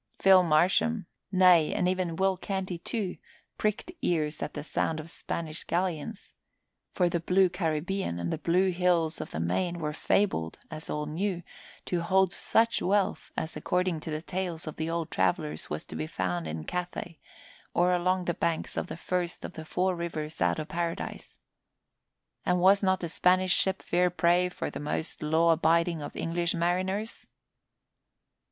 Phil 0.17 0.41
Marsham 0.41 1.05
nay, 1.31 1.71
and 1.75 1.87
even 1.87 2.15
Will 2.15 2.35
Canty, 2.35 2.79
too! 2.79 3.17
pricked 3.59 3.91
ears 4.01 4.41
at 4.41 4.55
the 4.55 4.63
sound 4.63 4.99
of 4.99 5.11
Spanish 5.11 5.63
galleons; 5.63 6.33
for 6.91 7.07
the 7.07 7.19
blue 7.19 7.49
Caribbean 7.49 8.17
and 8.17 8.33
the 8.33 8.39
blue 8.39 8.71
hills 8.71 9.21
of 9.21 9.29
the 9.29 9.39
main 9.39 9.77
were 9.77 9.93
fabled, 9.93 10.57
as 10.71 10.89
all 10.89 11.05
knew, 11.05 11.43
to 11.85 12.01
hold 12.01 12.33
such 12.33 12.81
wealth 12.81 13.31
as 13.37 13.55
according 13.55 13.99
to 13.99 14.09
the 14.09 14.23
tales 14.23 14.65
of 14.65 14.77
the 14.77 14.89
old 14.89 15.11
travellers 15.11 15.69
was 15.69 15.85
to 15.85 15.95
be 15.95 16.07
found 16.07 16.47
in 16.47 16.63
Cathay 16.63 17.19
or 17.75 17.93
along 17.93 18.25
the 18.25 18.33
banks 18.33 18.77
of 18.77 18.87
the 18.87 18.97
first 18.97 19.45
of 19.45 19.53
the 19.53 19.65
four 19.65 19.95
rivers 19.95 20.41
out 20.41 20.57
of 20.57 20.67
Paradise. 20.69 21.37
And 22.43 22.59
was 22.59 22.81
not 22.81 23.03
a 23.03 23.07
Spanish 23.09 23.53
ship 23.53 23.83
fair 23.83 24.09
prey 24.09 24.49
for 24.49 24.71
the 24.71 24.79
most 24.79 25.21
law 25.21 25.51
abiding 25.51 26.01
of 26.01 26.15
English 26.15 26.55
mariners? 26.55 27.27